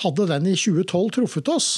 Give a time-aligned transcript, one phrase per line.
[0.00, 1.70] Hadde den i 2012 truffet oss,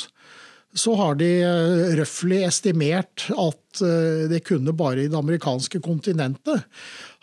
[0.78, 6.64] så har de eh, røftlig estimert at eh, det kunne bare i det amerikanske kontinentet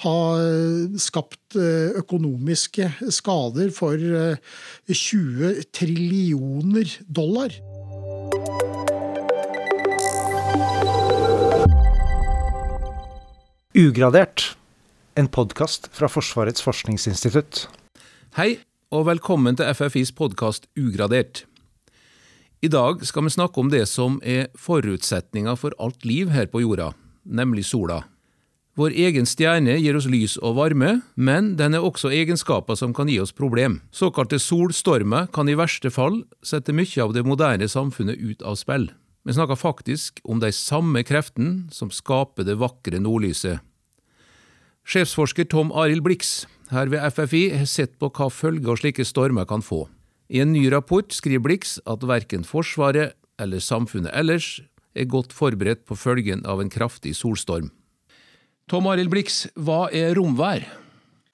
[0.03, 7.55] ha eh, skapt økonomiske skader for 20 trillioner dollar.
[13.79, 14.51] Ugradert,
[15.17, 17.65] en podkast fra Forsvarets forskningsinstitutt.
[18.37, 18.59] Hei,
[18.89, 21.43] og velkommen til FFIs podkast Ugradert.
[22.65, 26.63] I dag skal vi snakke om det som er forutsetninga for alt liv her på
[26.63, 26.87] jorda,
[27.21, 27.99] nemlig sola.
[28.79, 33.11] Vår egen stjerne gir oss lys og varme, men den er også egenskaper som kan
[33.11, 33.77] gi oss problem.
[33.93, 38.89] Såkalte solstormer kan i verste fall sette mye av det moderne samfunnet ut av spill.
[39.21, 43.61] Vi snakker faktisk om de samme kreftene som skaper det vakre nordlyset.
[44.89, 49.61] Sjefsforsker Tom Arild Blix her ved FFI har sett på hva følger slike stormer kan
[49.61, 49.83] få.
[50.33, 54.47] I en ny rapport skriver Blix at verken Forsvaret eller samfunnet ellers
[54.97, 57.67] er godt forberedt på følgen av en kraftig solstorm.
[58.65, 60.65] Tom Arild Blix, hva er romvær?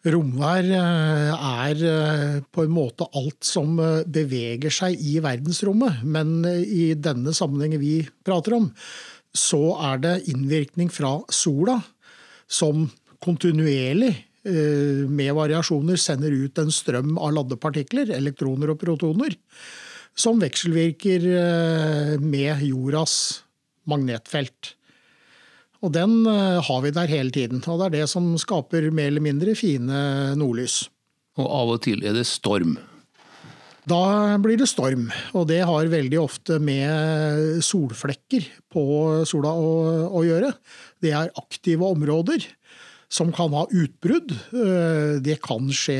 [0.03, 6.03] Romvær eh, er eh, på en måte alt som eh, beveger seg i verdensrommet.
[6.03, 8.67] Men i denne sammenhengen vi prater om,
[9.31, 11.79] så er det innvirkning fra sola
[12.51, 12.89] som
[13.25, 14.13] kontinuerlig
[14.45, 19.33] Eh, med variasjoner sender ut en strøm av laddepartikler, elektroner og protoner,
[20.13, 23.41] som vekselvirker eh, med jordas
[23.89, 24.75] magnetfelt.
[25.81, 27.63] Og den eh, har vi der hele tiden.
[27.65, 30.83] Og det er det som skaper mer eller mindre fine nordlys.
[31.41, 32.77] Og av og til er det storm?
[33.85, 38.85] Da blir det storm, og det har veldig ofte med solflekker på
[39.29, 39.73] sola å,
[40.09, 40.49] å gjøre.
[41.01, 42.47] Det er aktive områder
[43.09, 44.31] som kan ha utbrudd.
[44.31, 45.99] Eh, det kan skje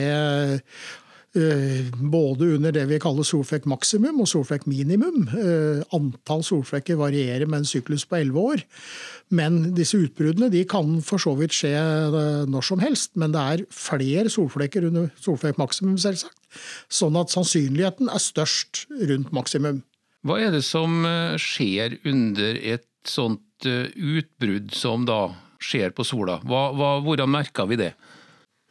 [1.36, 5.28] eh, både under det vi kaller solflekk maksimum og solflekk minimum.
[5.30, 8.66] Eh, antall solflekker varierer med en syklus på 11 år.
[9.36, 11.74] Men disse utbruddene de kan for så vidt skje
[12.50, 13.14] når som helst.
[13.20, 16.38] Men det er flere solflekker under solflekk maksimum, selvsagt.
[16.88, 19.84] Sånn at sannsynligheten er størst rundt maksimum.
[20.26, 21.04] Hva er det som
[21.38, 25.28] skjer under et sånt utbrudd som da
[25.66, 26.38] skjer på sola.
[26.46, 27.94] Hva, hva, hvordan merker vi det?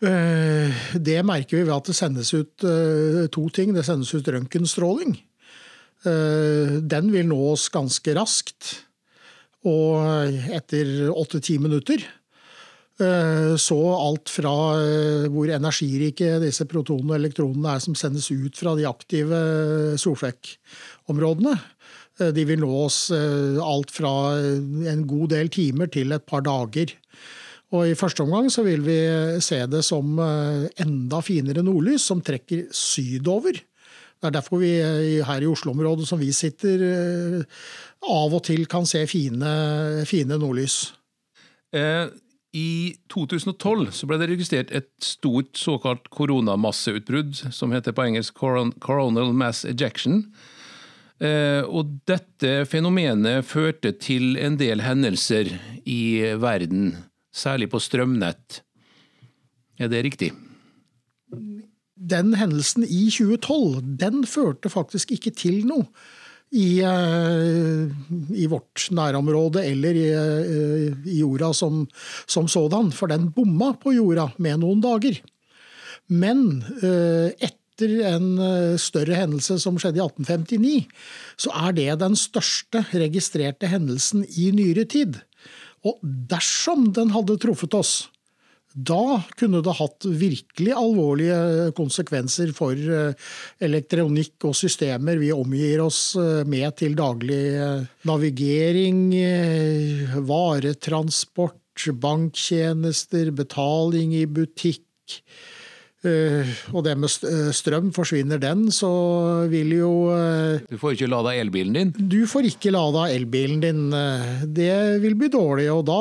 [0.05, 3.73] Eh, det merker vi ved at det sendes ut eh, to ting.
[3.75, 5.15] Det sendes ut røntgenstråling.
[6.05, 8.75] Eh, den vil nå oss ganske raskt.
[9.65, 10.05] Og
[10.53, 12.05] etter åtte-ti minutter
[12.95, 14.53] så alt fra
[15.33, 19.41] hvor energirike disse protonene og elektronene er som sendes ut fra de aktive
[19.99, 21.57] solflekkområdene,
[22.19, 26.95] de vil nå oss eh, alt fra en god del timer til et par dager.
[27.75, 28.99] Og I første omgang så vil vi
[29.43, 33.59] se det som eh, enda finere nordlys som trekker sydover.
[33.59, 34.77] Det er derfor vi
[35.27, 36.81] her i Oslo-området som vi sitter,
[38.09, 39.51] av og til kan se fine,
[40.09, 40.79] fine nordlys.
[42.55, 49.35] I 2012 så ble det registrert et stort såkalt koronamasseutbrudd, som heter på engelsk coronal
[49.37, 50.23] mass ejection.
[51.25, 55.55] Eh, og dette fenomenet førte til en del hendelser
[55.89, 56.91] i verden,
[57.35, 58.61] særlig på strømnett.
[59.81, 60.33] Er det riktig?
[61.95, 65.87] Den hendelsen i 2012 den førte faktisk ikke til noe
[66.55, 67.89] i, eh,
[68.37, 71.87] i vårt nærområde eller i, eh, i jorda som,
[72.27, 75.23] som, sådan, for den bomma på jorda med noen dager.
[76.13, 76.61] Men
[77.41, 80.87] etter etter en eh, større hendelse som skjedde i 1859,
[81.37, 85.19] så er det den største registrerte hendelsen i nyere tid.
[85.85, 88.09] Og dersom den hadde truffet oss,
[88.75, 93.15] da kunne det hatt virkelig alvorlige konsekvenser for eh,
[93.63, 97.43] elektronikk og systemer vi omgir oss eh, med til daglig.
[98.07, 99.11] Navigering,
[100.27, 101.61] varetransport,
[101.99, 104.83] banktjenester, betaling i butikk
[106.05, 108.91] og det med eh, strøm, forsvinner den, så
[109.51, 111.93] vil jo uh, Du får ikke lada elbilen din?
[111.97, 113.83] Du får ikke lada elbilen din.
[114.45, 115.71] det vil bli dårlig.
[115.73, 115.99] Og da,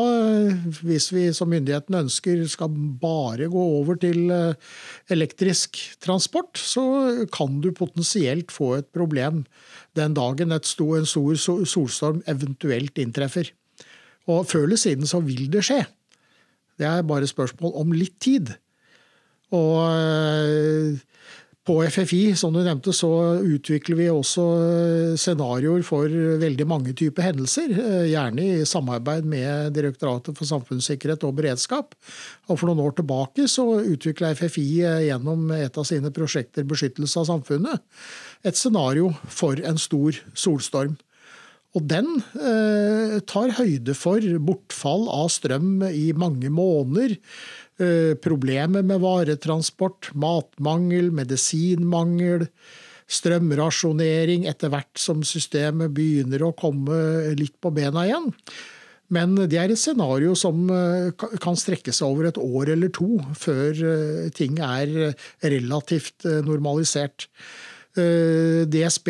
[0.83, 4.31] hvis vi som myndighetene ønsker skal bare gå over til
[5.13, 6.83] elektrisk transport, så
[7.33, 9.44] kan du potensielt få et problem
[9.97, 13.51] den dagen en stor solstorm eventuelt inntreffer.
[14.31, 15.83] Og før eller siden så vil det skje.
[16.79, 18.56] Det er bare spørsmål om litt tid.
[19.53, 21.01] Og eh,
[21.63, 23.09] På FFI som du nevnte, så
[23.39, 24.44] utvikler vi også
[25.15, 26.11] scenarioer for
[26.41, 27.71] veldig mange typer hendelser.
[28.09, 31.95] Gjerne i samarbeid med Direktoratet for samfunnssikkerhet og beredskap.
[32.50, 34.67] Og For noen år tilbake så utvikla FFI
[35.07, 37.79] gjennom et av sine prosjekter Beskyttelse av samfunnet
[38.44, 40.97] et scenario for en stor solstorm.
[41.73, 42.06] Og den
[42.38, 47.15] eh, tar høyde for bortfall av strøm i mange måneder.
[47.81, 52.45] Eh, problemer med varetransport, matmangel, medisinmangel,
[53.09, 58.29] strømrasjonering etter hvert som systemet begynner å komme litt på bena igjen.
[59.13, 61.09] Men det er et scenario som eh,
[61.41, 67.27] kan strekke seg over et år eller to før ting er relativt normalisert.
[67.93, 69.09] Eh, DSB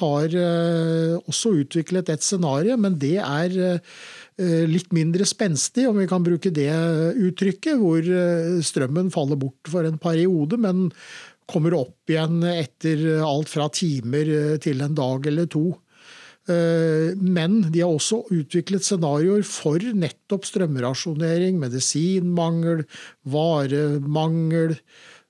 [0.00, 3.98] har eh, også utviklet et scenario, men det er eh,
[4.38, 6.70] litt mindre spenstig, om vi kan bruke det
[7.18, 8.04] uttrykket, hvor
[8.62, 10.88] strømmen faller bort for en periode, men
[11.50, 14.30] kommer opp igjen etter alt fra timer
[14.62, 15.66] til en dag eller to.
[16.48, 22.86] Men de har også utviklet scenarioer for nettopp strømrasjonering, medisinmangel,
[23.28, 24.78] varemangel,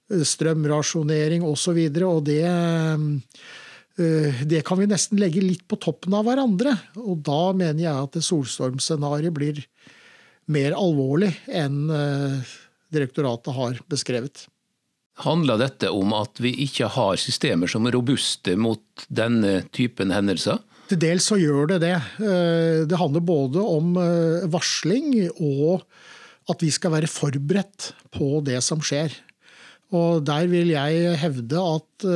[0.08, 1.78] strømrasjonering osv.
[1.78, 2.96] Og, og det, eh,
[3.98, 6.76] det kan vi nesten legge litt på toppen av hverandre.
[7.02, 9.58] Og da mener jeg at solstormscenarioet blir
[10.52, 12.54] mer alvorlig enn eh,
[12.94, 14.46] direktoratet har beskrevet.
[15.24, 20.60] Handler dette om at vi ikke har systemer som er robuste mot denne typen hendelser?
[20.88, 21.96] Til dels så gjør det det.
[22.24, 23.96] Eh, det handler både om
[24.52, 25.84] varsling og
[26.48, 29.12] at vi skal være forberedt på det som skjer.
[29.92, 32.06] Og der vil jeg hevde at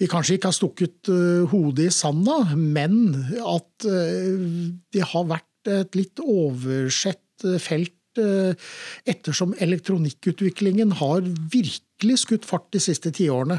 [0.00, 4.46] vi kanskje ikke har stukket uh, hodet i sanda, men at uh,
[4.92, 13.10] det har vært et litt oversett felt ettersom elektronikkutviklingen har virkelig skutt fart de siste
[13.12, 13.58] tiårene.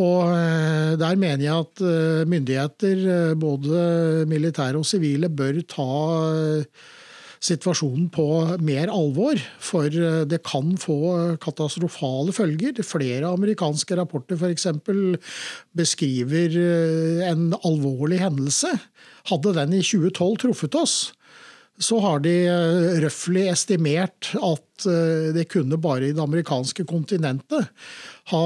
[0.00, 0.30] Og
[1.02, 1.82] der mener jeg at
[2.30, 5.90] myndigheter, både militære og sivile, bør ta
[7.44, 8.26] situasjonen på
[8.64, 9.40] mer alvor.
[9.62, 10.98] For eh, det kan få
[11.42, 12.82] katastrofale følger.
[12.86, 14.68] Flere amerikanske rapporter f.eks.
[15.76, 18.72] beskriver eh, en alvorlig hendelse.
[19.28, 20.96] Hadde den i 2012 truffet oss,
[21.78, 24.64] så har de eh, røftlig estimert at
[25.34, 27.66] det kunne bare i det amerikanske kontinentet
[28.30, 28.42] ha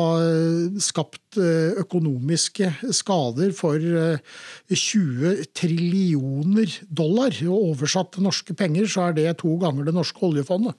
[0.81, 7.37] skapt økonomiske skader for 20 trillioner dollar.
[7.45, 10.73] Og oversatt til norske penger så er det to ganger det norske oljefondet.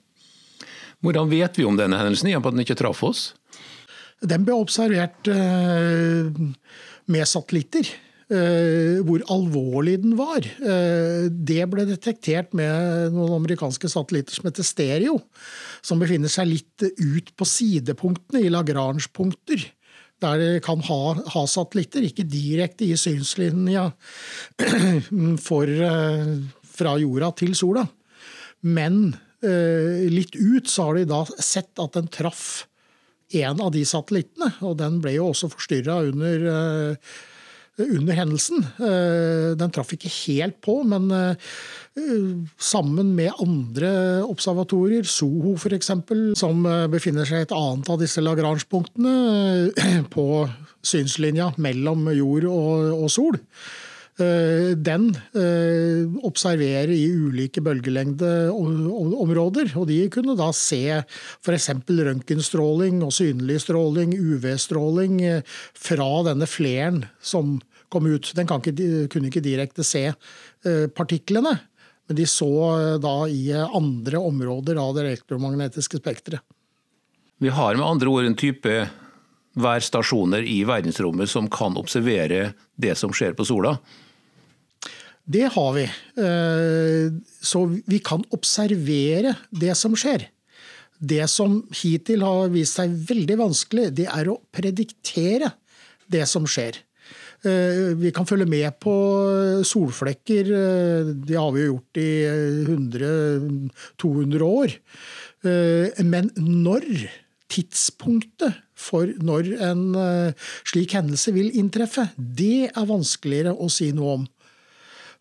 [1.06, 3.22] Hvordan vet vi om denne hendelsen, igjen på at den ikke traff oss?
[4.18, 5.30] Den ble observert
[7.06, 7.94] med satellitter.
[8.32, 10.40] Eh, hvor alvorlig den var.
[10.40, 15.18] Eh, det ble detektert med noen amerikanske satellitter som heter Stereo,
[15.84, 19.66] som befinner seg litt ut på sidepunktene, i Lagrange-punkter.
[20.24, 21.00] Der det kan ha,
[21.34, 23.90] ha, satellitter, ikke direkte i synslinja
[25.46, 26.32] for, eh,
[26.78, 27.84] fra jorda til sola.
[28.64, 32.64] Men litt ut så har de da sett at den traff
[33.36, 34.48] en av de satellittene.
[34.64, 36.46] Og den ble jo også forstyrra under
[37.82, 38.62] under hendelsen.
[38.78, 41.54] Eh, den traff ikke helt på, men eh,
[42.58, 45.90] sammen med andre observatorier, Soho f.eks.,
[46.38, 50.28] som eh, befinner seg i et annet av disse Lagrange-punktene på
[50.84, 53.40] synslinja mellom jord og, sol,
[54.14, 55.08] den
[56.22, 59.74] observerer i ulike bølgelengdeområder.
[59.74, 61.66] Og de kunne da se f.eks.
[61.88, 65.18] røntgenstråling og synlig stråling, UV-stråling,
[65.74, 67.58] fra denne fleren som
[67.90, 68.30] kom ut.
[68.38, 70.12] Den ikke, kunne ikke direkte se
[70.94, 71.58] partiklene,
[72.06, 76.40] men de så da i andre områder av det elektromagnetiske spekteret.
[77.42, 78.88] Vi har med andre ord en type
[79.54, 83.76] værstasjoner i verdensrommet som kan observere det som skjer på sola?
[85.24, 85.84] Det har vi.
[86.20, 90.28] Eh, så vi kan observere det som skjer.
[91.00, 95.50] Det som hittil har vist seg veldig vanskelig, det er å prediktere
[96.12, 96.76] det som skjer.
[97.44, 98.94] Eh, vi kan følge med på
[99.64, 100.52] solflekker.
[100.60, 102.10] Eh, det har vi gjort i
[102.68, 104.78] 100-200 år.
[105.44, 106.84] Men når
[107.52, 109.82] tidspunktet for når en
[110.64, 114.24] slik hendelse vil inntreffe, det er vanskeligere å si noe om.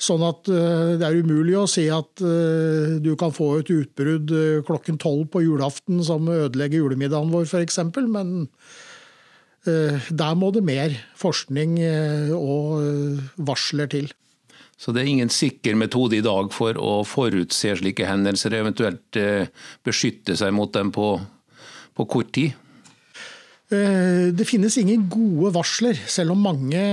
[0.03, 4.33] Sånn at eh, det er umulig å si at eh, du kan få et utbrudd
[4.35, 7.79] eh, klokken tolv på julaften som ødelegger julemiddagen vår, f.eks.
[8.01, 8.49] Men
[9.63, 11.77] der må det mer forskning
[12.35, 14.09] og varsler til.
[14.75, 19.19] Så det er ingen sikker metode i dag for å forutse slike hendelser, eventuelt
[19.87, 21.13] beskytte seg mot dem på,
[21.95, 22.59] på kort tid?
[23.71, 26.83] Det finnes ingen gode varsler, selv om mange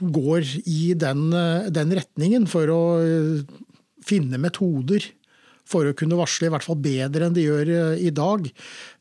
[0.00, 1.28] går i den,
[1.74, 2.82] den retningen for å
[4.06, 5.06] finne metoder
[5.66, 8.46] for å kunne varsle, i hvert fall bedre enn de gjør eh, i dag.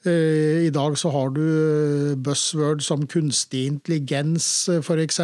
[0.07, 4.48] Eh, I dag så har du eh, buzzword som kunstig intelligens,
[4.81, 5.22] f.eks.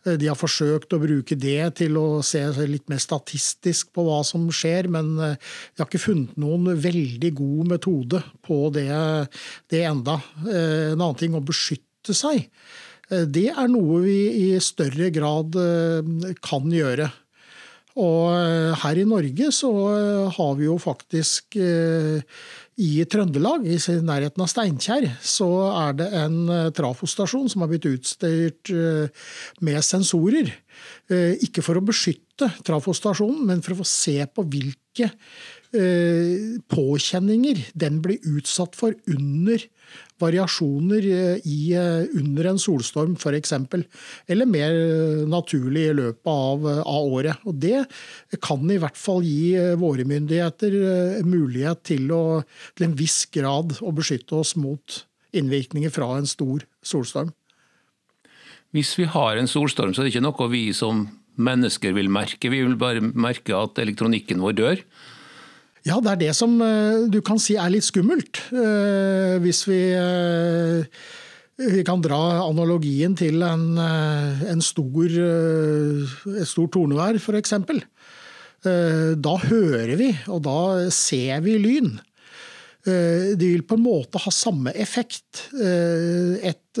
[0.00, 4.46] De har forsøkt å bruke det til å se litt mer statistisk på hva som
[4.48, 5.34] skjer, men de
[5.76, 8.88] har ikke funnet noen veldig god metode på det,
[9.68, 10.16] det enda.
[10.40, 12.48] En annen ting å beskytte seg.
[13.10, 15.56] Det er noe vi i større grad
[16.46, 17.10] kan gjøre.
[17.98, 22.22] Og eh, her i Norge så eh, har vi jo faktisk eh,
[22.80, 23.76] i Trøndelag, i
[24.06, 25.48] nærheten av Steinkjer, så
[25.82, 26.38] er det en
[26.72, 28.70] trafostasjon som har blitt utstyrt
[29.60, 30.48] med sensorer.
[31.44, 35.10] Ikke for å beskytte trafostasjonen, men for å få se på hvilke
[35.70, 39.62] påkjenninger den blir utsatt for under
[40.20, 43.54] variasjoner eh, i, eh, under en solstorm f.eks.
[44.30, 47.44] Eller mer eh, naturlig i løpet av, av, året.
[47.48, 47.84] Og Det
[48.44, 50.76] kan i hvert fall gi våre myndigheter
[51.26, 52.40] mulighet til, å,
[52.76, 55.04] til en viss grad å beskytte oss mot
[55.36, 57.32] innvirkninger fra en stor solstorm.
[58.74, 61.08] Hvis vi har en solstorm, så er det ikke noe vi som
[61.40, 62.50] mennesker vil merke.
[62.52, 64.84] Vi vil bare merke at elektronikken vår dør.
[65.88, 68.42] Ja, det er det som eh, du kan si er litt skummelt.
[68.52, 70.84] Eh, hvis vi, eh,
[71.60, 75.16] vi kan dra analogien til en, en stor,
[76.36, 77.56] et stort tornevær, f.eks.
[78.60, 80.60] Da hører vi, og da
[80.92, 81.94] ser vi lyn.
[82.84, 86.80] Det vil på en måte ha samme effekt, et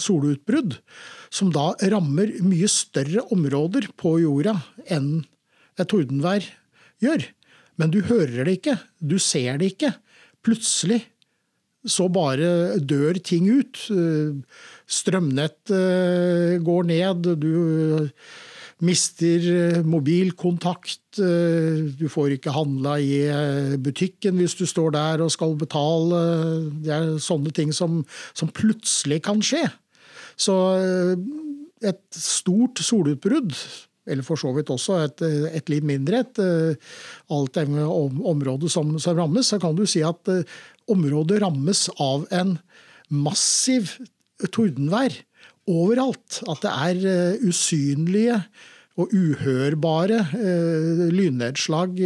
[0.00, 0.76] solutbrudd,
[1.32, 4.56] som da rammer mye større områder på jorda
[4.88, 5.10] enn
[5.80, 6.44] et tordenvær
[7.04, 7.28] gjør.
[7.78, 9.92] Men du hører det ikke, du ser det ikke.
[10.44, 11.04] Plutselig
[11.88, 13.80] så bare dør ting ut.
[14.88, 18.08] Strømnett eh, går ned, du
[18.84, 25.56] mister mobilkontakt, du får ikke handla i eh, butikken hvis du står der og skal
[25.58, 26.20] betale.
[26.84, 28.04] Det er sånne ting som,
[28.38, 29.64] som plutselig kan skje.
[30.38, 31.14] Så eh,
[31.88, 33.54] et stort solutbrudd
[34.08, 35.22] eller for så vidt også et,
[35.52, 36.94] et litt mindre et, eh,
[37.34, 40.44] alt det området som, som, rammes, så kan du si at eh,
[40.90, 42.56] området rammes av en
[43.08, 43.96] massiv
[44.54, 45.14] tordenvær
[45.68, 46.40] overalt.
[46.48, 48.40] At det er eh, usynlige
[48.98, 50.24] og uhørbare
[51.14, 52.00] lynnedslag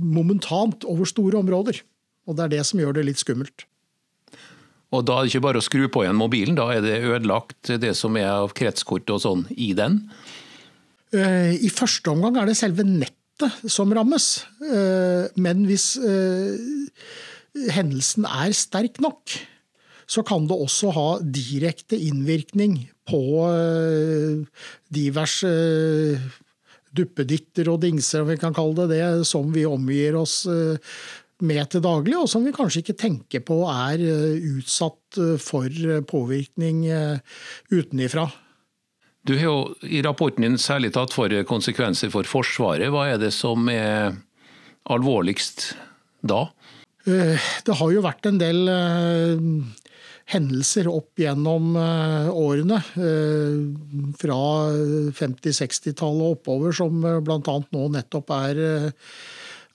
[0.00, 1.82] momentant over store områder.
[2.24, 3.66] Og det er det som gjør det litt skummelt.
[4.92, 7.72] Og da er det ikke bare å skru på igjen mobilen, da er det ødelagt
[7.80, 10.02] det som er av kretskort og sånn i den?
[11.12, 14.44] Eh, I første omgang er det selve nettet som rammes.
[14.64, 16.60] Eh, men hvis eh,
[17.72, 19.34] hendelsen er sterk nok,
[20.08, 23.22] så kan det også ha direkte innvirkning på
[24.92, 25.52] diverse
[26.92, 30.42] duppeditter og dingser, om vi kan kalle det det, som vi omgir oss
[31.40, 34.04] med til daglig, og som vi kanskje ikke tenker på er
[34.52, 35.80] utsatt for
[36.12, 36.84] påvirkning
[37.72, 38.26] utenifra.
[39.22, 42.90] Du har jo i rapporten din særlig tatt for konsekvenser for Forsvaret.
[42.90, 44.16] Hva er det som er
[44.90, 45.72] alvorligst
[46.26, 46.48] da?
[47.06, 49.44] Eh, det har jo vært en del eh,
[50.32, 52.80] hendelser opp gjennom eh, årene.
[54.22, 54.40] Fra
[55.18, 57.56] 50-60-tallet og oppover, som bl.a.
[57.74, 58.64] nå nettopp er,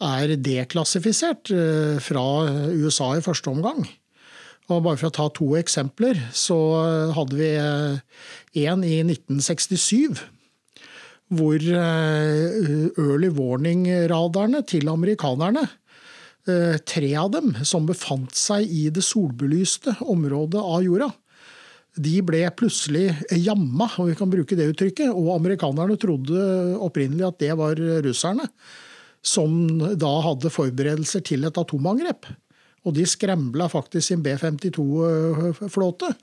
[0.07, 1.51] er deklassifisert
[2.03, 2.27] fra
[2.75, 3.87] USA i første omgang.
[4.67, 6.57] Og bare for å ta to eksempler, så
[7.15, 7.51] hadde vi
[8.67, 10.19] en i 1967.
[11.37, 15.65] Hvor eh, early warning-radarene til amerikanerne,
[16.47, 21.09] eh, tre av dem som befant seg i det solbelyste området av jorda,
[21.97, 23.09] de ble plutselig
[23.41, 25.09] jamma, om vi kan bruke det uttrykket.
[25.09, 28.45] Og amerikanerne trodde opprinnelig at det var russerne,
[29.25, 32.29] som da hadde forberedelser til et atomangrep.
[32.87, 36.13] Og de skrembla faktisk sin B-52-flåte.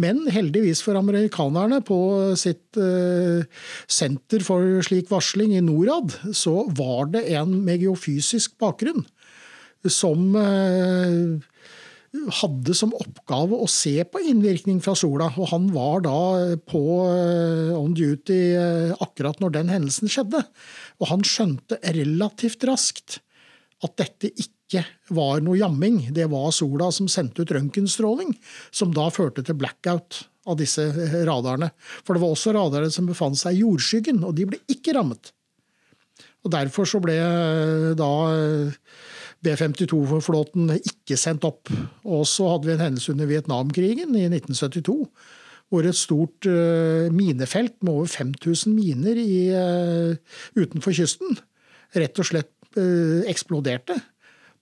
[0.00, 1.98] Men heldigvis for amerikanerne på
[2.38, 3.42] sitt uh,
[3.90, 9.02] senter for slik varsling i Norad, så var det en med geofysisk bakgrunn
[9.90, 11.34] som uh,
[12.38, 15.32] hadde som oppgave å se på innvirkning fra sola.
[15.34, 16.16] Og han var da
[16.70, 18.40] på uh, on duty
[19.02, 20.46] akkurat når den hendelsen skjedde.
[21.02, 23.18] Og han skjønte relativt raskt
[23.84, 26.00] at dette ikke ikke var noe jamming.
[26.14, 28.34] Det var sola som sendte ut røntgenstråling,
[28.74, 30.84] som da førte til blackout av disse
[31.24, 31.70] radarene.
[32.04, 35.32] For det var også radarer som befant seg i jordskyggen, og de ble ikke rammet.
[36.44, 37.14] Og Derfor så ble
[37.96, 38.10] da
[39.44, 41.72] B-52-flåten ikke sendt opp.
[42.04, 44.98] Og så hadde vi en hendelse under Vietnamkrigen i 1972.
[45.72, 50.12] Hvor et stort uh, minefelt med over 5000 miner i, uh,
[50.60, 51.38] utenfor kysten
[51.96, 52.50] rett og slett
[53.30, 53.94] eksploderte.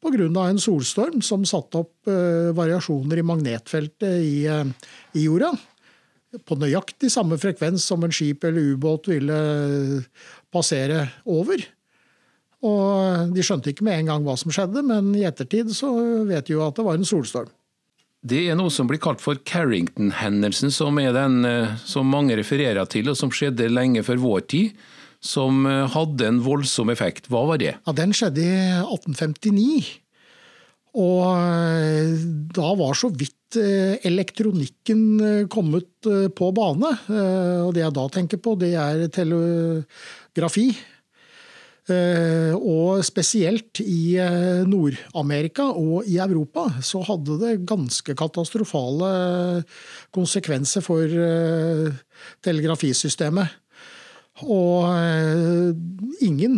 [0.02, 0.48] Pga.
[0.48, 2.08] en solstorm som satte opp
[2.58, 4.48] variasjoner i magnetfeltet i,
[5.14, 5.52] i jorda
[6.48, 9.38] på nøyaktig samme frekvens som en skip eller ubåt ville
[10.52, 11.64] passere over.
[12.62, 15.90] Og de skjønte ikke med en gang hva som skjedde, men i ettertid så
[16.28, 17.50] vet de jo at det var en solstorm.
[18.22, 22.86] Det er noe som blir kalt for Carrington-hendelsen, som er den eh, som mange refererer
[22.86, 24.84] til, og som skjedde lenge før vår tid.
[25.22, 27.30] Som eh, hadde en voldsom effekt.
[27.30, 27.76] Hva var det?
[27.78, 29.92] Ja, Den skjedde i 1859.
[30.98, 32.16] Og eh,
[32.52, 35.00] da var så vidt elektronikken
[35.52, 36.88] kommet på bane.
[37.12, 40.70] Og det jeg da tenker på, det er telegrafi.
[41.90, 49.08] Eh, og spesielt i eh, Nord-Amerika og i Europa så hadde det ganske katastrofale
[50.14, 51.90] konsekvenser for eh,
[52.46, 53.58] telegrafisystemet.
[54.40, 56.54] Og ingen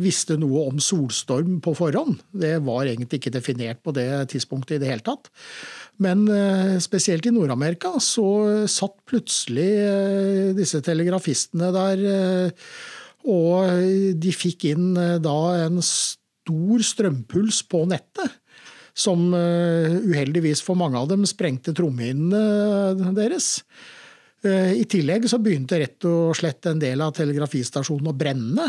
[0.00, 2.22] visste noe om solstorm på forhånd.
[2.32, 5.28] Det var egentlig ikke definert på det tidspunktet i det hele tatt.
[6.02, 6.24] Men
[6.80, 9.68] spesielt i Nord-Amerika så satt plutselig
[10.56, 12.02] disse telegrafistene der
[13.28, 18.38] og de fikk inn eh, da en stor strømpuls på nettet.
[18.92, 23.62] Som eh, uheldigvis for mange av dem sprengte trommehinnene deres.
[24.42, 28.68] Eh, I tillegg så begynte rett og slett en del av telegrafistasjonen å brenne.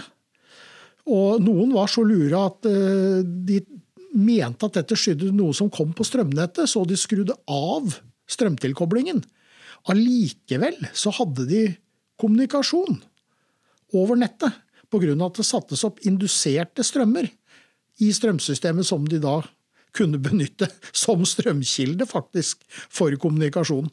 [1.09, 3.57] Og noen var så lure at de
[4.15, 7.97] mente at dette skydde noe som kom på strømnettet, så de skrudde av
[8.31, 9.19] strømtilkoblingen.
[9.91, 11.63] Allikevel så hadde de
[12.21, 13.01] kommunikasjon
[13.99, 14.61] over nettet
[14.93, 15.25] pga.
[15.25, 17.27] at det sattes opp induserte strømmer
[17.99, 19.41] i strømsystemet som de da
[19.93, 23.89] kunne benytte som strømkilde, faktisk, for kommunikasjon.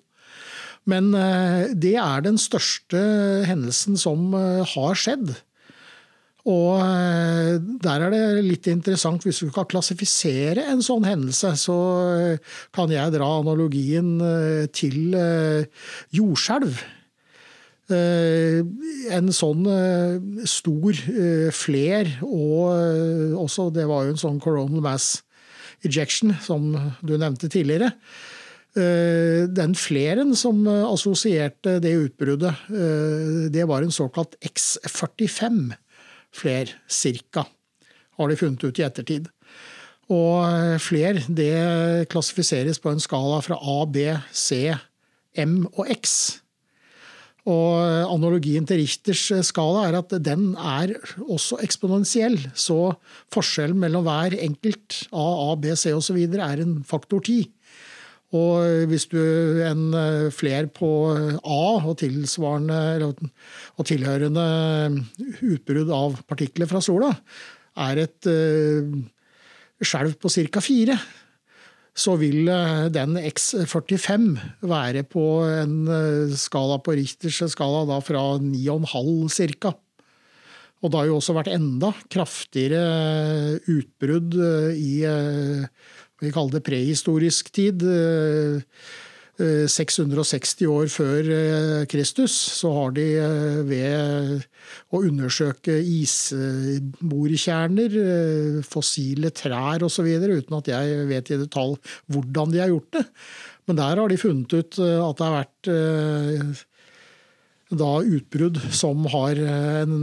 [0.88, 3.00] Men eh, det er den største
[3.49, 5.34] hendelsen som eh, har skjedd.
[6.49, 11.76] Og eh, der er det litt interessant, hvis du skal klassifisere en sånn hendelse, så
[12.76, 14.16] kan jeg dra analogien
[14.72, 15.12] til
[16.16, 16.80] jordskjelv.
[17.90, 19.64] En sånn
[20.47, 20.99] stor
[21.50, 25.08] fler og også Det var jo en sånn coronal mass
[25.82, 26.71] ejection, som
[27.02, 27.90] du nevnte tidligere.
[28.75, 32.54] Den fleren som assosierte det utbruddet,
[33.50, 37.47] det var en såkalt X45-fler, cirka,
[38.19, 39.28] har de funnet ut i ettertid.
[40.11, 40.45] Og
[40.83, 43.97] fler det klassifiseres på en skala fra A, B,
[44.30, 44.75] C,
[45.39, 46.41] M og X.
[47.49, 47.80] Og
[48.11, 50.93] analogien til Richters skala er at den er
[51.25, 52.37] også eksponentiell.
[52.54, 52.93] Så
[53.33, 56.19] forskjellen mellom hver enkelt A, A, B, C osv.
[56.21, 57.49] er en faktor 10.
[58.36, 59.19] Og hvis du
[59.66, 59.88] en
[60.30, 60.88] fler på
[61.43, 64.45] A og tilsvarende og tilhørende
[65.43, 67.10] utbrudd av partikler fra sola
[67.80, 68.86] er et eh,
[69.82, 70.62] skjelv på ca.
[70.62, 70.97] 4,
[71.97, 74.32] så vil eh, den X45
[74.71, 79.75] være på en eh, skala på Richters skala da fra 9,5 ca.
[80.80, 84.38] Og det har jo også vært enda kraftigere eh, utbrudd
[84.76, 84.95] i
[86.21, 87.87] vi kaller det prehistorisk tid.
[89.41, 91.28] 660 år før
[91.89, 93.06] Kristus så har de
[93.65, 94.43] ved
[94.91, 101.75] å undersøke isborkjerner, eh, fossile trær osv., uten at jeg vet i detalj
[102.11, 103.04] hvordan de har gjort det.
[103.69, 106.41] Men der har de funnet ut eh, at det har vært eh,
[107.71, 109.95] da utbrudd som har en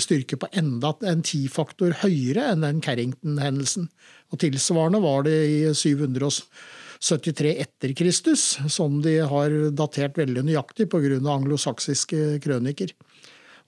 [0.00, 3.90] styrke på enda en ti-faktor høyere enn den Carrington-hendelsen.
[4.32, 11.20] Og Tilsvarende var det i 773 etter Kristus, som de har datert veldig nøyaktig pga.
[11.20, 12.94] anglosaksiske krøniker.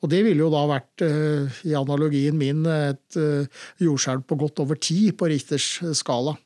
[0.04, 3.46] Og det ville jo da vært, eh, i analogien min, et eh,
[3.80, 6.36] jordskjelv på godt over ti på Richters skala.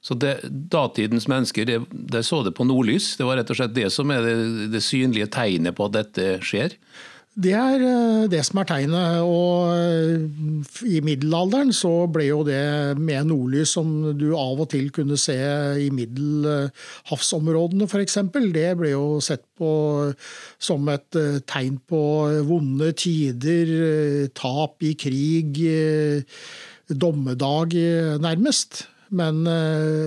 [0.00, 3.16] Så det, Datidens mennesker det, det så det på nordlys?
[3.18, 6.38] Det var rett og slett det som er det, det synlige tegnet på at dette
[6.46, 6.76] skjer?
[7.38, 9.20] Det er eh, det som er tegnet.
[9.22, 10.18] Og eh,
[10.90, 15.38] i middelalderen så ble jo det med nordlys som du av og til kunne se
[15.84, 18.18] i middelhavsområdene f.eks.,
[18.58, 19.70] det ble jo sett på
[20.58, 22.02] som et eh, tegn på
[22.48, 23.70] vonde tider,
[24.34, 25.62] tap i krig,
[26.88, 27.76] dommedag
[28.18, 28.86] nærmest.
[29.14, 29.44] Men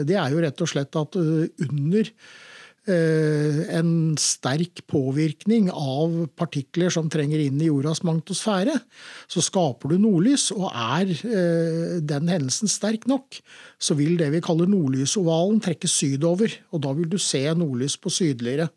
[0.05, 2.09] det er jo rett og slett at under
[2.89, 8.73] en sterk påvirkning av partikler som trenger inn i jordas magnetosfære,
[9.29, 10.47] så skaper du nordlys.
[10.55, 11.13] Og er
[12.01, 13.37] den hendelsen sterk nok,
[13.77, 16.57] så vil det vi kaller nordlysovalen trekke sydover.
[16.73, 18.71] Og da vil du se nordlys på sydligere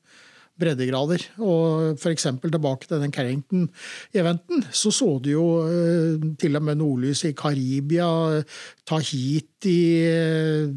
[0.61, 1.23] breddegrader.
[1.43, 2.27] Og f.eks.
[2.43, 8.43] tilbake til den Carrington-eventen, så så du jo eh, til og med nordlys i Karibia,
[8.87, 10.75] Tahiti eh,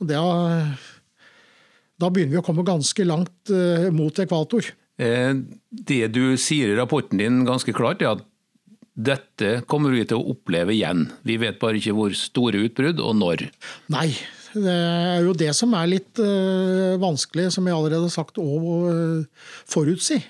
[0.00, 0.18] og det,
[2.00, 4.72] Da begynner vi å komme ganske langt eh, mot ekvator.
[5.00, 8.26] Det du sier i rapporten din ganske klart, er at
[9.00, 11.06] dette kommer vi til å oppleve igjen.
[11.24, 13.46] Vi vet bare ikke hvor store utbrudd og når.
[13.94, 14.10] Nei,
[14.52, 18.84] det er jo det som er litt uh, vanskelig, som jeg allerede har sagt, å
[19.72, 20.20] forutsi.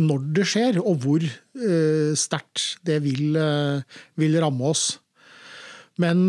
[0.00, 1.26] Når det skjer, og hvor
[2.16, 3.36] sterkt det vil,
[4.18, 4.84] vil, ramme oss.
[6.00, 6.24] Men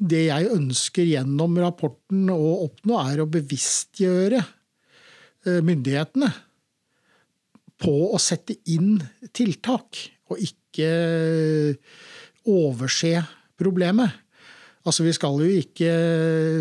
[0.00, 4.40] det jeg ønsker gjennom rapporten å oppnå, er å bevisstgjøre
[5.64, 6.30] myndighetene
[7.80, 8.98] på å sette inn
[9.36, 10.88] tiltak, og ikke
[12.48, 13.14] overse
[13.60, 14.12] problemet.
[14.86, 15.90] Altså, Vi skal jo ikke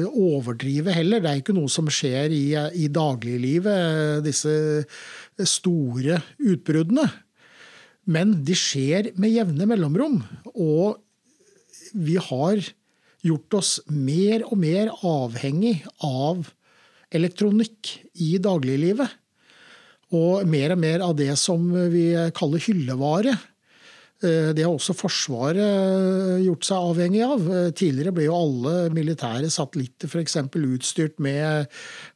[0.10, 1.22] overdrive heller.
[1.24, 4.54] Det er ikke noe som skjer i, i dagliglivet, disse
[5.48, 7.06] store utbruddene.
[8.10, 10.20] Men de skjer med jevne mellomrom.
[10.52, 11.00] Og
[11.96, 12.60] vi har
[13.26, 16.50] gjort oss mer og mer avhengig av
[17.16, 19.10] elektronikk i dagliglivet.
[20.16, 23.34] Og mer og mer av det som vi kaller hyllevare.
[24.24, 27.40] Eh, det har også Forsvaret gjort seg avhengig av.
[27.78, 30.36] Tidligere ble jo alle militære satellitter f.eks.
[30.50, 31.68] utstyrt med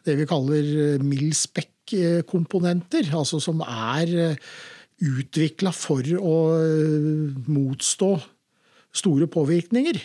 [0.07, 0.63] det vi kaller
[1.05, 4.37] mildspekk-komponenter, altså som er
[5.03, 6.57] utvikla for å
[7.49, 8.11] motstå
[8.93, 9.97] store påvirkninger.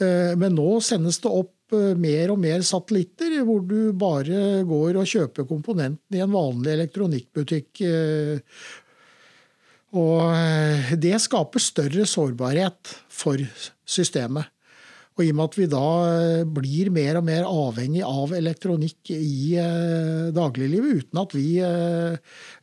[0.00, 5.46] Men nå sendes det opp mer og mer satellitter hvor du bare går og kjøper
[5.46, 7.84] komponenten i en vanlig elektronikkbutikk
[9.94, 13.40] og eh, det skaper større sårbarhet for
[13.86, 14.50] systemet.
[15.14, 19.12] Og i og med at vi da eh, blir mer og mer avhengig av elektronikk
[19.14, 21.48] i eh, dagliglivet uten at vi,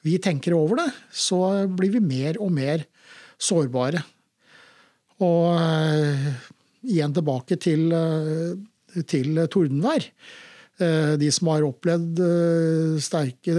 [0.04, 1.42] vi tenker over det, så
[1.72, 2.84] blir vi mer og mer
[3.42, 4.04] sårbare.
[5.22, 5.56] Og
[6.88, 7.92] igjen tilbake til,
[9.10, 10.08] til tordenvær.
[11.22, 12.22] De som har opplevd
[13.04, 13.54] sterke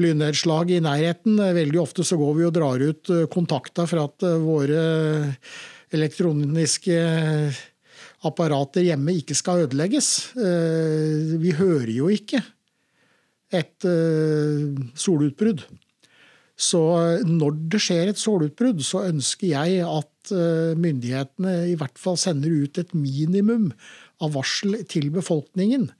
[0.00, 1.38] lynnedslag i nærheten.
[1.40, 4.82] Veldig ofte så går vi og drar ut eh, kontakta for at eh, våre
[5.94, 6.98] elektroniske
[8.26, 10.10] apparater hjemme ikke skal ødelegges.
[10.36, 12.42] Eh, vi hører jo ikke
[13.54, 13.86] et
[14.98, 15.62] solutbrudd.
[16.56, 16.80] Så
[17.28, 20.30] når det skjer et sålutbrudd, så ønsker jeg at
[20.80, 23.68] myndighetene i hvert fall sender ut et minimum
[24.24, 25.90] av varsel til befolkningen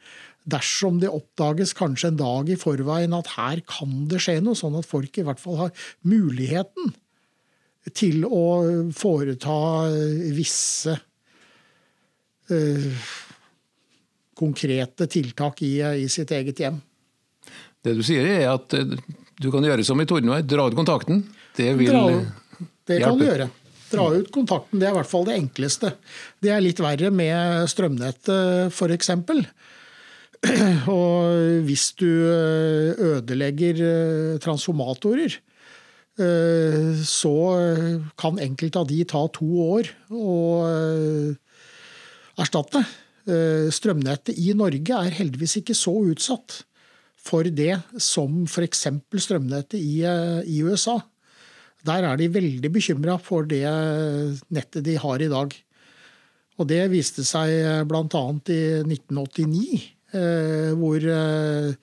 [0.47, 4.79] dersom det oppdages kanskje en dag i forveien at her kan det skje noe, sånn
[4.79, 6.95] at folk i hvert fall har muligheten
[7.95, 8.47] til å
[8.95, 9.57] foreta
[10.35, 10.95] visse
[12.51, 13.05] uh,
[14.39, 16.81] konkrete tiltak i, i, sitt eget hjem.
[17.83, 18.99] Det du sier er at eh,
[19.43, 21.23] du kan gjøre som i Tordenvær, dra ut kontakten.
[21.57, 22.05] Det vil dra,
[22.89, 23.05] det hjelpe.
[23.05, 23.49] kan du gjøre.
[23.87, 25.93] Dra ut kontakten, det er i hvert fall det enkleste.
[26.43, 29.13] Det er litt verre med strømnettet f.eks.
[30.93, 35.37] Og hvis du eh, ødelegger eh, transformatorer,
[36.19, 37.35] eh, så
[38.19, 40.37] kan enkelte av de ta to år å
[42.37, 42.85] erstatte.
[43.27, 46.61] Strømnettet i Norge er heldigvis ikke så utsatt
[47.27, 48.87] for det som f.eks.
[49.27, 50.01] strømnettet i,
[50.47, 51.01] i, USA.
[51.87, 53.67] Der er de veldig bekymra for det
[54.55, 55.59] nettet de har i dag.
[56.57, 58.25] Og det viste seg bl.a.
[58.49, 59.85] i 1989
[60.15, 61.75] Eh, hvor eh,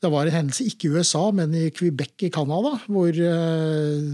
[0.00, 4.12] det var en hendelse ikke i USA, men i Quebec i Canada, hvor eh,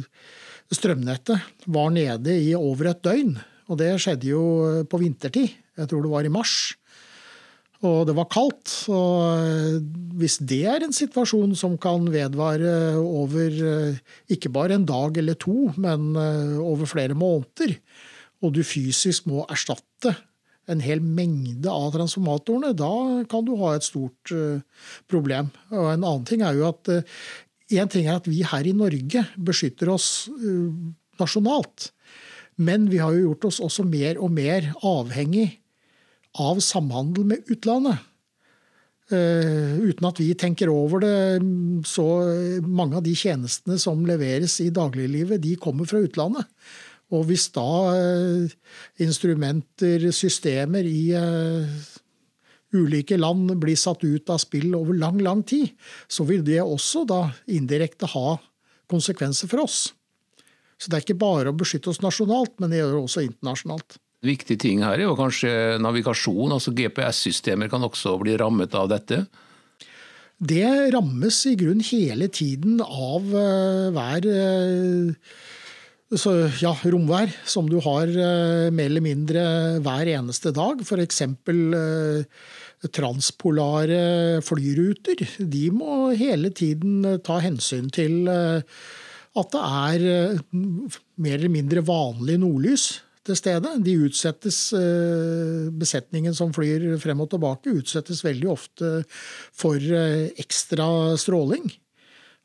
[0.72, 3.36] strømnettet var nede i over et døgn.
[3.68, 4.44] Og det skjedde jo
[4.88, 5.52] på vintertid.
[5.78, 6.74] Jeg tror det var i mars.
[7.82, 8.72] Og det var kaldt.
[8.94, 9.82] Og
[10.20, 13.56] hvis det er en situasjon som kan vedvare over
[14.30, 16.12] ikke bare en dag eller to, men
[16.62, 17.74] over flere måneder,
[18.42, 20.14] og du fysisk må erstatte
[20.70, 24.30] en hel mengde av transformatorene, da kan du ha et stort
[25.10, 25.50] problem.
[25.74, 26.92] Og En annen ting er jo at
[27.72, 30.28] en ting er at vi her i Norge beskytter oss
[31.20, 31.90] nasjonalt.
[32.62, 35.61] Men vi har jo gjort oss også mer og mer avhengig
[36.40, 38.08] av samhandel med utlandet.
[39.12, 41.42] uten at vi tenker over det,
[41.84, 42.04] så
[42.64, 46.46] mange av de tjenestene som leveres i dagliglivet, de kommer fra utlandet.
[47.12, 48.52] Og hvis da uh,
[49.02, 51.68] instrumenter, systemer i uh,
[52.72, 55.74] ulike land blir satt ut av spill over lang, lang tid,
[56.08, 58.38] så vil det også da indirekte ha
[58.92, 59.90] konsekvenser for oss.
[60.80, 63.98] Så det er ikke bare å beskytte oss nasjonalt, men det gjør det også internasjonalt.
[64.22, 65.50] Viktig ting her er jo kanskje
[65.82, 66.52] navigasjon.
[66.54, 69.24] altså GPS-systemer kan også bli rammet av dette?
[70.38, 75.34] Det rammes i grunn hele tiden av hver uh,
[76.12, 79.44] så, ja, romvær som du har uh, mer eller mindre
[79.82, 80.86] hver eneste dag.
[80.86, 81.22] F.eks.
[82.94, 84.02] Transpolare
[84.46, 85.26] flyruter.
[85.38, 92.90] De må hele tiden ta hensyn til at det er mer eller mindre vanlig nordlys
[93.26, 93.70] til stede.
[93.84, 99.04] De utsettes, eh, Besetningen som flyr frem og tilbake, utsettes veldig ofte
[99.52, 101.72] for eh, ekstra stråling.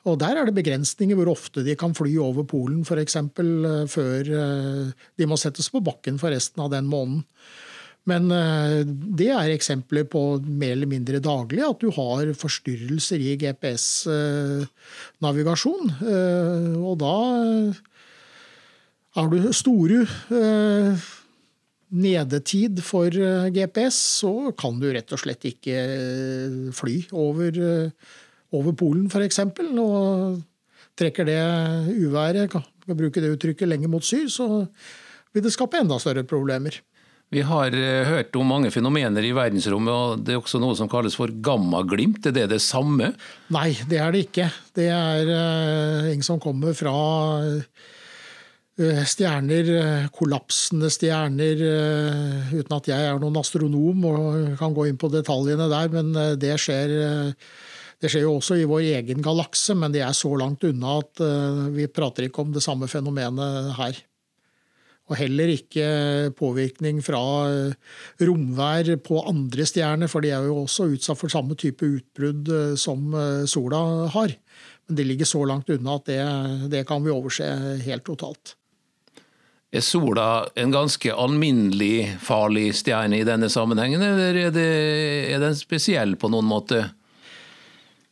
[0.07, 3.15] Og Der er det begrensninger hvor ofte de kan fly over Polen f.eks.
[3.15, 4.23] Eh, før
[5.17, 7.23] de må settes på bakken for resten av den måneden.
[8.07, 8.29] Men
[9.19, 15.91] det er eksempler på mer eller mindre daglig at du har forstyrrelser i GPS-navigasjon.
[16.87, 17.19] Og da
[19.17, 21.06] har du store eh,
[21.97, 28.17] nedetid for eh, GPS, så kan du rett og slett ikke eh, fly over, eh,
[28.58, 29.41] over Polen, f.eks.
[29.82, 30.38] Og
[30.97, 31.41] trekker det
[31.95, 32.65] uværet, kan
[32.97, 34.67] bruke det uttrykket, lenger mot syd, så
[35.34, 36.77] vil det skape enda større problemer.
[37.34, 37.73] Vi har
[38.08, 42.23] hørt om mange fenomener i verdensrommet, og det er også noe som kalles for gammaglimt.
[42.30, 43.10] Er det det samme?
[43.51, 44.47] Nei, det er det ikke.
[44.71, 46.93] Det er uh, ingen som kommer fra
[47.43, 47.96] uh,
[48.77, 54.97] stjerner, eh, kollapsende stjerner, eh, uten at jeg er noen astronom og kan gå inn
[54.97, 57.33] på detaljene der, men det skjer,
[57.99, 61.17] det skjer jo også i vår egen galakse, men det er så langt unna at
[61.73, 63.97] vi prater ikke om det samme fenomenet her.
[65.09, 67.21] Og heller ikke påvirkning fra
[68.19, 73.15] romvær på andre stjerner, for de er jo også utsatt for samme type utbrudd som
[73.47, 73.81] sola
[74.13, 74.35] har.
[74.85, 76.21] Men det ligger så langt unna at det,
[76.69, 77.47] det kan vi overse
[77.87, 78.57] helt totalt.
[79.67, 84.69] Er sola en ganske alminnelig farlig stjerne i denne sammenhengen, eller er, det,
[85.34, 86.86] er den spesiell på noen måte?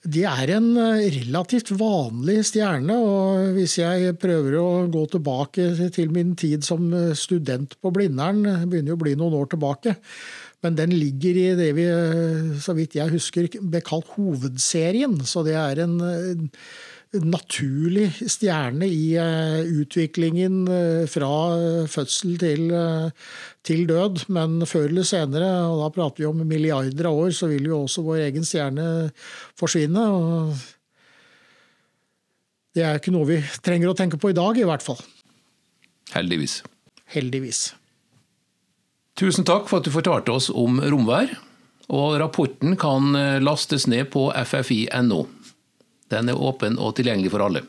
[0.06, 6.12] Det er en eh, relativt vanlig stjerne, og hvis jeg prøver å gå tilbake til
[6.14, 9.96] min tid som eh, student på Blindern, begynner jo å bli noen år tilbake,
[10.62, 15.16] men den ligger i det vi, eh, så vidt jeg husker, ble kalt hovedserien.
[15.24, 15.98] Så det er en
[17.14, 21.30] naturlig stjerne i eh, utviklingen eh, fra
[21.92, 23.10] fødsel til, eh,
[23.64, 24.26] til, død.
[24.36, 27.84] Men før eller senere, og da prater vi om milliarder av år, så vil jo
[27.84, 29.10] også vår egen stjerne
[29.60, 30.08] forsvinne.
[30.12, 30.56] og
[32.76, 35.00] det er ikke noe vi trenger å tenke på i dag, i hvert fall.
[36.12, 36.60] Heldigvis.
[37.14, 37.70] Heldigvis.
[39.16, 41.32] Tusen takk for at du fortalte oss om romvær.
[41.96, 43.14] Og rapporten kan
[43.46, 45.22] lastes ned på ffi.no.
[46.12, 47.64] Den er åpen og tilgjengelig for alle.